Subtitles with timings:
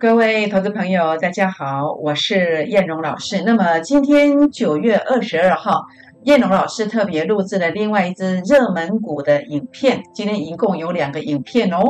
[0.00, 3.42] 各位投资朋友，大家好，我是燕荣老师。
[3.44, 5.84] 那么今天九月二十二号，
[6.24, 10.02] 燕荣老师特别录制了另外一支热门股的影片。
[10.14, 11.82] 今天一共有两个影片哦。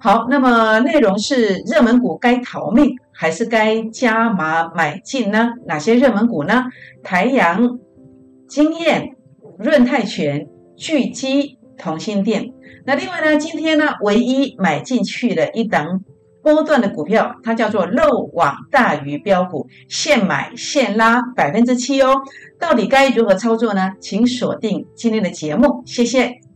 [0.00, 5.50] 好，那么内容是热门股该逃命还是该加码买进呢？
[5.66, 6.64] 哪些热门股呢？
[7.02, 7.78] 台阳、
[8.48, 9.16] 经验、
[9.58, 10.46] 润泰全、
[10.76, 12.52] 巨基、同心店。
[12.86, 16.00] 那另外呢，今天呢，唯一买进去的一档。
[16.54, 22.22] 波段的股票，它叫做漏网大鱼标股，现买现拉百分之七哦。
[22.58, 23.92] 到底该如何操作呢？
[24.00, 26.47] 请锁定今天的节目，谢谢。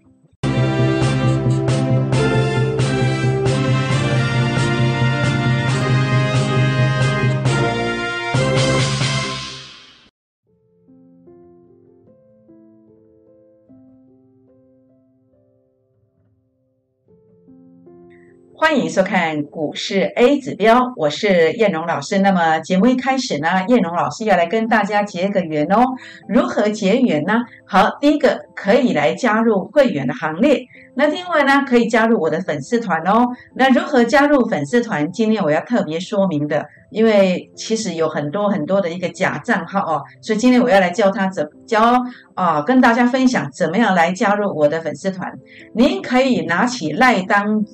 [18.62, 22.20] 欢迎收看股市 A 指标，我是燕荣老师。
[22.20, 25.84] 那么节目一开始呢，燕荣老师要来跟大家结个缘哦。
[26.28, 27.40] 如何结缘呢？
[27.66, 30.64] 好，第一个可以来加入会员的行列。
[30.94, 33.26] 那另外呢，可以加入我的粉丝团哦。
[33.56, 35.10] 那如何加入粉丝团？
[35.10, 42.00] 今天我要特别说明的，因为其实有很多很多的一个假账号哦，所以今天我要来教他怎教
[42.36, 45.32] 啊，跟大家分享怎么样来加入我的粉丝团。
[45.74, 47.64] 您可以拿起赖当。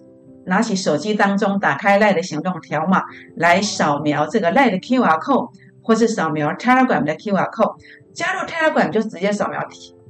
[0.48, 3.02] 拿起手机当中，打开赖的行动条码，
[3.36, 5.50] 来扫描这个赖的 QR code，
[5.82, 7.74] 或是扫描 Telegram 的 QR code。
[8.12, 9.60] 加入 Telegram 就直接扫描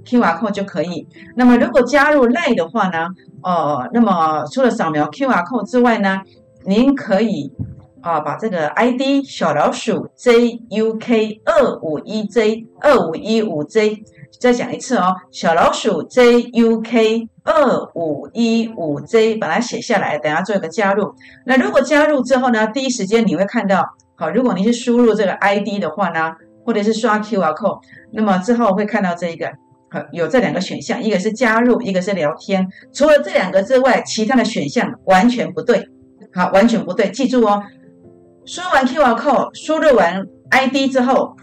[0.05, 1.07] QR code 就可以。
[1.37, 3.09] 那么如果加入赖的话呢？
[3.43, 6.23] 呃，那么除了扫描 QR code 之外呢，
[6.65, 7.53] 您可以
[8.01, 14.03] 啊把这个 ID 小老鼠 JUK 二五一 J 二五一五 J。
[14.41, 21.13] 再讲一次哦，小老鼠 JUK 二五一五 J，把它写下来，等下做一个加入。
[21.45, 27.81] 那如果加入之后呢，第一时间你会看到，好，如果你是输入这个 ID 的话呢，或者是刷 QR code，
[28.13, 29.51] 那么之后会看到这一个，
[29.91, 32.69] 好，有这两个选项，一个是加入，一个是聊天。
[32.93, 35.89] 除了这两个之外，其他的选项完全不对，
[36.33, 37.63] 好，完全不对，记住哦。
[38.45, 41.35] 输完 QR code，输入完 ID 之后。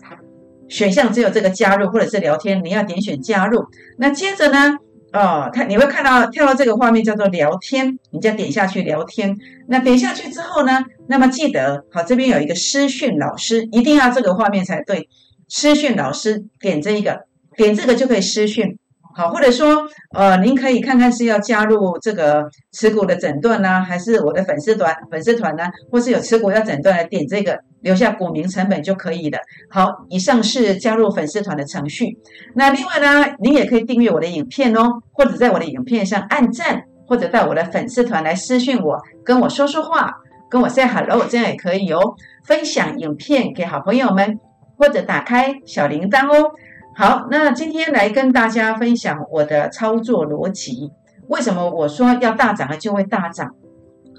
[0.68, 3.66] 选项只有这个加入或者是聊天，你要点选加入。
[3.98, 4.78] 那接着呢，
[5.14, 9.38] 哦，它你会看到跳到这个画面叫做聊天，你再点下去聊天。
[9.68, 15.08] 那点下去之后呢，那么记得好，这边有一个私训老师，一定要这个画面才对。
[15.48, 18.78] 私训老师点这一个，点这个就可以私讯。
[19.18, 29.40] 好，或者说，呃，您可以看看是要加入这个持股的诊断呢，还是我的粉丝团粉丝团呢，或是有持股要诊断的，点这个留下股名成本就可以的。
[29.70, 32.18] 好，以上是加入粉丝团的程序。
[32.56, 40.12] 那另外呢，您也可以订阅我的影片哦，或者在我的影片上按赞，或者到我的粉丝团来私讯我，跟我说说话，
[40.50, 42.02] 跟我 say hello，这样也可以哦。
[42.44, 44.42] 分享影片给好朋友们，
[44.78, 46.52] 或者打开小铃铛哦。
[46.98, 50.94] 好，那今天来跟大家分享我的操作逻辑。
[51.28, 53.54] 为什么我说要大涨了就会大涨？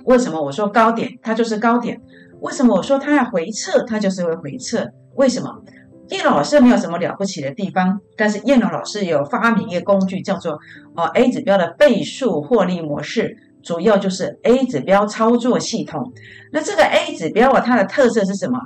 [0.05, 1.99] 为什么我说高点它就是高点？
[2.43, 4.87] 为什么我说它要回撤它就是会回撤？
[5.15, 5.63] 为什么？
[6.11, 10.59] 叶老师没有什么了不起的地方，但是叶老师有发明一个工具，叫做
[10.95, 16.13] 哦 A 指标的倍数获利模式，主要就是 A 指标操作系统。
[16.53, 18.61] 那这个 A 指标啊，它的特色是什么？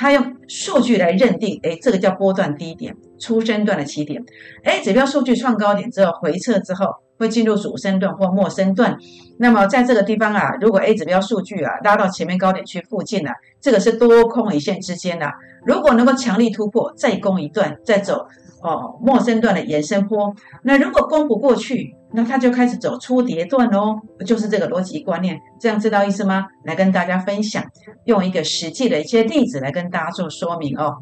[0.00, 4.24] 他用数据来认定，哎，这个叫波段低点，出升段的起点。
[4.64, 6.86] 哎，指标数据创高点之后回撤之后，
[7.20, 8.98] 会进入主升段或末升段。
[9.38, 15.30] 那么在这个地方啊，如果 A 指标数据啊拉到前面高点区附近了，这个是多空一线之间的，
[15.64, 18.26] 如果能够强力突破，再攻一段，再走。
[18.62, 26.46] 哦，末升段的延伸坡，那如果攻不过去，那它就开始走出跌段哦，就是这个逻辑观念，这样知道意思吗？
[26.66, 27.64] 来跟大家分享，
[28.04, 30.94] 用一个实际的一些例子来跟大家做说明哦。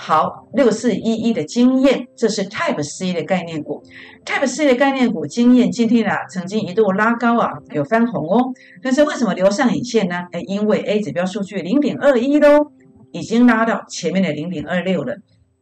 [0.00, 3.82] 好，六四一一的经验，这是 Type C 的概念股
[4.24, 10.28] ，Type C 的概念股经验今天啊，曾经一度拉高啊，有翻红哦，但是为什么留上影线呢？
[10.30, 12.70] 哎，因为 A 指标数据零点二一喽，
[13.10, 15.16] 已经拉到前面的零点二六了，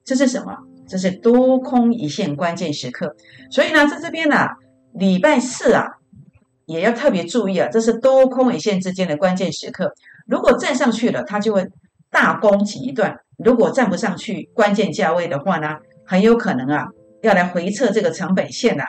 [0.04, 0.54] 这是什么？
[0.86, 3.16] 这是多空一线关键时刻，
[3.50, 4.48] 所以呢，在这边呢，
[4.92, 5.86] 礼拜四啊，
[6.66, 9.94] 也要特别注意啊，这是多空一线之间的关键时刻。
[10.26, 11.66] 如果站上去了，它就会
[12.10, 16.88] 大攻击一段；如果站不上去，关键价位的话呢，很有可能啊，
[17.22, 18.84] 要来回撤这个成本线啊，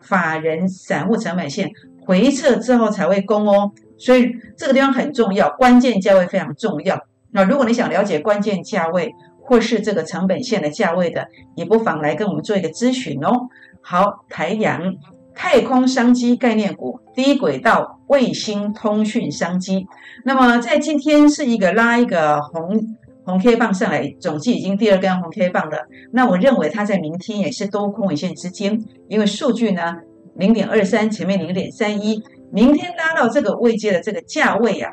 [0.00, 1.70] 法人散户成本线
[2.04, 3.70] 回撤之后才会攻哦。
[3.98, 7.00] 所以这个地方很重要，关键价位非常重要。
[7.30, 11.26] 那如果你想了解关键价位，或是这个成本线的价位的，
[11.56, 13.48] 也不妨来跟我们做一个咨询哦。
[13.80, 14.94] 好，台阳，
[15.34, 19.86] 太空商机概念股、低轨道卫星通讯商机。
[20.24, 22.80] 那么在今天是一个拉一个红
[23.24, 25.78] 红 K 棒上来，总计已经第二根红 K 棒了。
[26.12, 29.96] 那我认为它在明天也是多空一线之间，因为数据呢
[30.36, 34.92] 零点二三，前面零点三一，明天拉到这个位阶的这个价位啊，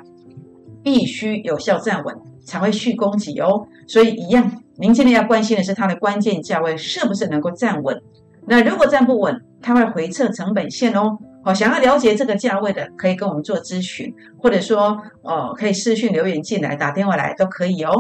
[0.84, 2.16] 必须有效站稳
[2.46, 3.68] 才会续攻击哦。
[3.88, 8.00] 所以一样，您今天要关心的是它的关键价位是不是能够站稳。
[8.46, 11.18] 那如果站不稳，它会回撤成本线哦。
[11.42, 17.94] 好，想要了解这个价位的，可以跟我们做咨询，或者说，哦，可以私讯留言进来，打电话来都可以哦。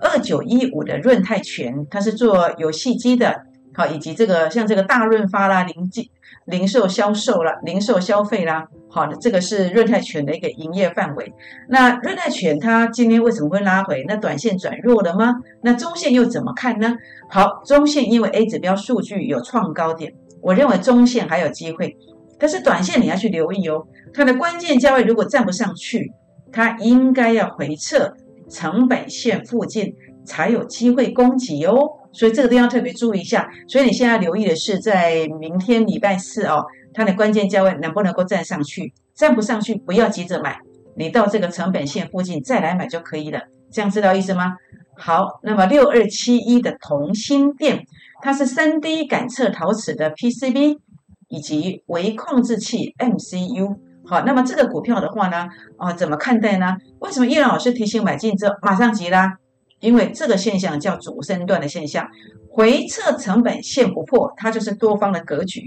[0.00, 3.42] 二九一五的润泰全，它是做游戏机的，
[3.74, 6.02] 好，以及这个像这个大润发啦，零售
[6.46, 11.32] 零售销售啦，零售消费啦，好，这个是润泰全的一个营业范围。
[11.68, 14.04] 那润泰全它今天为什么会拉回？
[14.08, 15.34] 那短线转弱了吗？
[15.62, 16.96] 那中线又怎么看呢？
[17.28, 20.14] 好，中线因为 A 指标数据有创高点。
[20.40, 21.96] 我认为中线还有机会，
[22.38, 23.86] 但是短线你要去留意哦。
[24.12, 26.10] 它的关键价位如果站不上去，
[26.52, 28.12] 它应该要回撤
[28.48, 29.94] 成本线附近
[30.24, 31.76] 才有机会攻击哦。
[32.12, 33.48] 所以这个地方特别注意一下。
[33.68, 38.92] 所以你现在留意的是在明天礼拜四哦，它的关键价位能不能够站上去？
[39.14, 40.58] 站不上去不要急着买，
[40.96, 43.40] 你到这个成本线附近再来买就可以了。
[43.70, 44.54] 这样知道意思吗？
[44.98, 47.84] 好，那么六二七一的同心电。
[48.22, 50.78] 它是三 D 感测陶瓷的 PCB
[51.28, 53.76] 以及微控制器 MCU。
[54.04, 56.76] 好，那么这个股票的话呢，啊，怎么看待呢？
[57.00, 59.32] 为什么叶老师提醒买进之后马上急拉？
[59.80, 62.08] 因为这个现象叫主升段的现象，
[62.48, 65.62] 回撤成本线不破，它就是多方的格局。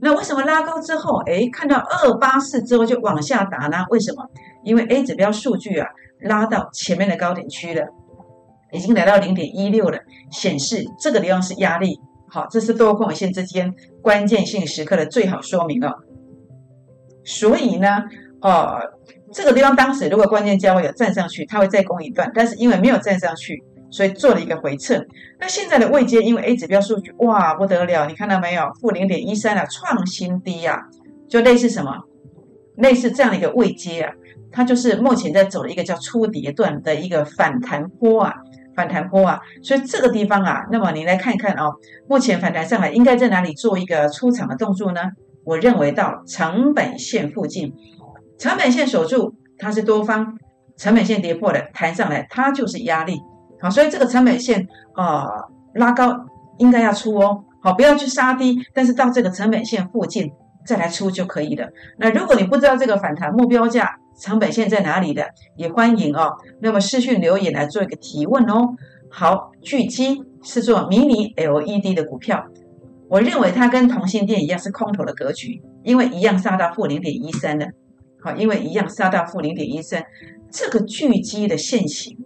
[0.00, 3.84] 那为什么拉高之后，哎，看到二八四之后就往下打呢？
[3.90, 4.24] 为什么？
[4.64, 5.86] 因为 A 指标数据啊，
[6.20, 7.86] 拉到前面的高点区了。
[8.72, 9.98] 已经来到零点一六了，
[10.32, 12.00] 显示这个地方是压力。
[12.34, 13.72] 好，这是多空线之间
[14.02, 15.94] 关键性时刻的最好说明哦。
[17.22, 18.02] 所以呢，
[18.42, 18.76] 呃，
[19.32, 25.00] 这个地方当时如果关键价位有站上去，它会再攻一段，但是因为没有站上去，所以做了一个回撤。
[25.38, 28.68] 那现在的位阶，因为 A 指标数据哇不得了，你看到没有？
[28.80, 30.76] 负零点一三啊，创新低啊，
[31.28, 31.92] 就类似什么？
[32.78, 34.12] 类似这样的一个位阶啊，
[34.50, 38.34] 它就是目前在走的一个叫初跌段的一个反弹波啊。
[38.74, 41.74] 反弹波啊，所以这个地方啊，那么你来看一看哦，
[42.08, 45.00] 目前反弹上来应该在哪里做一个出场的动作呢？
[45.44, 47.74] 我认为到成本线附近，
[48.38, 50.34] 成本线守住它是多方，
[50.76, 53.20] 成本线跌破了弹上来它就是压力，
[53.60, 55.26] 好，所以这个成本线啊
[55.74, 56.18] 拉高
[56.58, 60.32] 应该要出哦，好，不要去杀低，但是到这个成本线附近
[60.66, 61.68] 再来出就可以了。
[61.98, 66.32] 那如果你不知道这个反弹目标价，成本线在哪里的也欢迎哦。
[66.60, 68.74] 那么私讯留言来做一个提问哦。
[69.10, 72.44] 好，巨基是做迷你 LED 的股票，
[73.08, 77.68] 我认为它跟同性电一样是空头的格局，因为一样杀到负零点一三的。
[78.20, 80.04] 好，因为一样杀到负零点一三，
[80.50, 82.16] 这个巨基的线型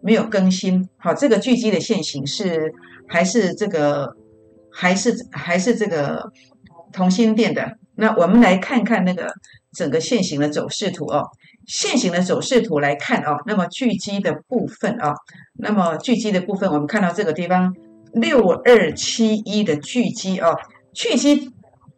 [0.00, 0.88] 没有更新。
[0.96, 2.72] 好，这个巨基的线型是
[3.06, 4.14] 还是这个
[4.70, 6.32] 还是还是这个
[6.92, 7.76] 同心电的。
[7.96, 9.32] 那我们来看看那个。
[9.76, 11.28] 整个线形的走势图哦，
[11.66, 15.12] 线形的走势图来看哦，那么聚基的部分哦，
[15.58, 17.72] 那么聚基的部分，我们看到这个地方
[18.14, 20.56] 六二七一的聚基哦，
[20.94, 21.50] 聚基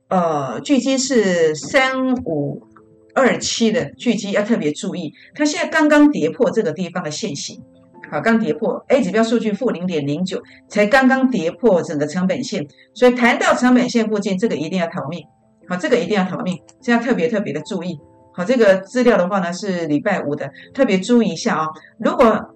[0.08, 2.66] 呃聚基是三五
[3.14, 7.62] 二七的聚基，要特别注意，它现在刚刚跌破这个地方的线形，
[8.10, 15.24] 好，刚跌破 A 指标数据负零点零九，才刚刚跌破整个成本线，所以谈到成本线附近，这个一定要逃命。
[15.68, 17.98] 好，这个一定要逃命，这要特别特别的注意。
[18.34, 21.68] 好，这个资料的话呢是礼拜五的，特别注意一下啊。
[21.98, 22.54] 如果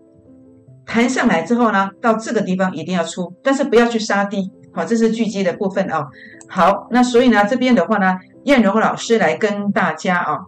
[0.84, 4.50] 弹上来之后呢，到这个地方一定要出，但是不要去杀低。
[4.72, 6.04] 好，这是聚集的部分啊。
[6.48, 10.38] 好，那所以呢这边的话呢，燕荣老师来跟大家啊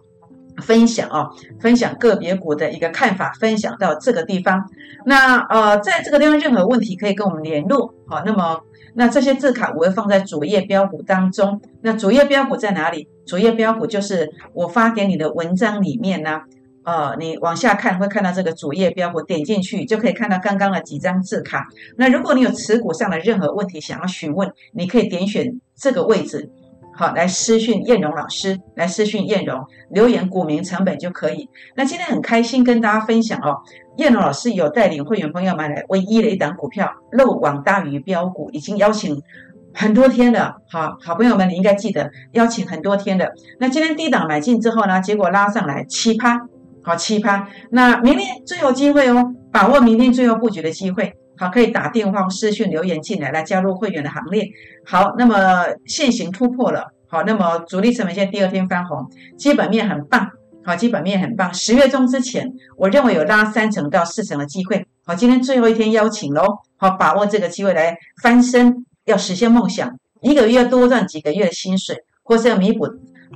[0.61, 4.69] 分享啊，分享个别股的一个看法，分享到这个地方。
[5.05, 7.93] 那呃，在这个地方任何问题可以跟我们联络。
[8.07, 8.61] 好，那么。
[8.99, 11.61] 那这些字卡我会放在主页标股当中。
[11.81, 13.07] 那主页标股在哪里？
[13.27, 16.41] 主页标股就是我发给你的文章里面呢。
[16.83, 21.67] 呃，你往下看会看到这个主页标股，点进去就可以看到刚刚的几张字卡。
[21.97, 26.49] 那如果你有持股上的任何问题想要询问，你可以点选这个位置。
[26.97, 31.47] 好，来私讯燕荣老师，来私讯燕荣留言股民成本就可以。
[31.75, 33.61] 那今天很开心跟大家分享哦，
[33.97, 39.21] 燕荣老师有带领会员朋友们来唯一的一档股票，漏网大鱼标股，已经邀请
[39.75, 40.55] 很多天了。
[40.71, 43.31] 好好朋友们，你应该记得邀请很多天了。
[43.59, 46.47] 那今天低档买进之后呢，结果拉上来七趴，
[46.81, 47.47] 好七趴。
[47.69, 51.13] 那明天最后机会哦，把握明天最后布局的机会。
[51.37, 54.49] 好，可以打电话、私信留言进来，来加入会员的行列。
[54.85, 60.27] 好，那么现行突破了，好，那么主力成本线第二天翻红，基本面很棒，
[60.65, 61.53] 好，基本面很棒。
[61.53, 64.87] 十月中之前，我认为有拉三成到四成的机会。
[65.05, 72.85] 好，今天最后一天邀请喽，好，把握这个机会来翻身，要实现梦想，一个月多赚几个月的薪水，或是要弥补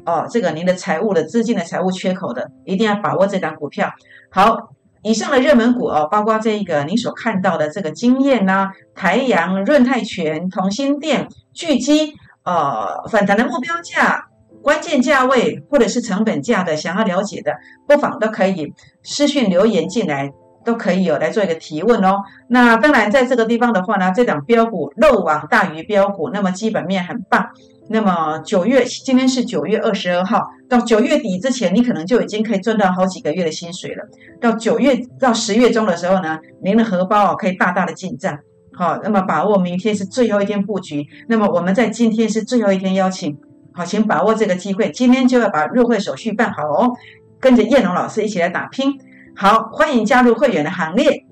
[0.05, 3.91] 哦这个您的财务的资金的财务缺口的，一定要把握这档股票。
[4.31, 4.73] 好。
[5.03, 14.27] 以上的热门股哦，包括这一个你所看到的这个经验呐，台阳、润泰全、同心店、巨基，呃，反弹的目标价、
[14.61, 17.53] 关键价位或者是成本价的，想要了解的，
[17.87, 20.31] 不妨都可以私讯留言进来，
[20.63, 22.17] 都可以有来做一个提问哦。
[22.47, 27.49] 那当然，在这个地方的话呢，这档标股漏网大鱼标股，那么基本面很棒。
[27.91, 34.05] 那么九月，今天是九月二十二号，到九月底之前，你可能就已经可以赚到好几个月的薪水了。
[34.39, 38.39] 到九月到十月中的时候呢，您的荷包哦可以大大的进账。
[38.73, 41.05] 好，那么把握明天是最后一天布局。
[41.27, 43.37] 那么我们在今天是最后一天邀请，
[43.73, 46.93] 好，请把握这个机会，今天就要把入会手续办好哦，
[47.41, 48.97] 跟着叶龙老师一起来打拼。
[49.35, 51.25] 好，欢迎加入会员的行列，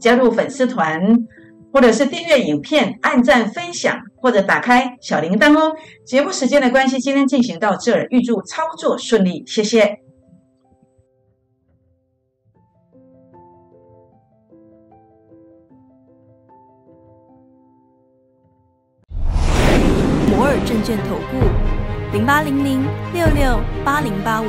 [0.00, 1.26] 加入粉丝团。
[1.72, 5.74] 或者是订阅影片、按赞、分享，或者打开小铃铛哦。
[6.04, 9.98] 节目时间的关系，今天进行到这儿，预祝操作顺利，谢谢。
[20.30, 24.46] 摩尔证券投顾零八零零六六八零八五。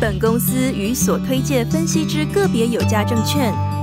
[0.00, 3.71] 本公司与所推介分析之个别有价证券。